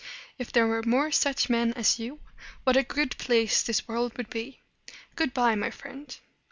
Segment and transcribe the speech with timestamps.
[0.39, 2.21] If there were more such men as you,
[2.63, 4.59] what a good place this world would be!
[5.15, 6.17] Good by, my friend!"